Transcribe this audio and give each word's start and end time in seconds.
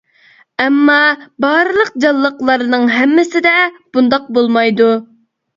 ئەمما، 0.63 0.95
بارلىق 1.45 1.91
جانلىقلارنىڭ 2.05 2.89
ھەممىسىدە 2.97 3.55
بۇنداق 3.99 4.29
بولمايدۇ. 4.39 4.93